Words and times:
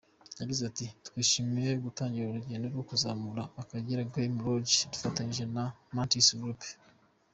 Yaize 0.39 0.61
ati 0.69 0.85
“Twishimiye 1.05 1.71
gutangira 1.85 2.25
urugendo 2.27 2.65
rwo 2.73 2.83
kuzamura 2.89 3.43
Akagera 3.61 4.09
Game 4.13 4.37
Lodge 4.45 4.73
dufatanyije 4.93 5.45
na 5.55 5.63
Mantis 5.95 6.29
Group. 6.39 6.61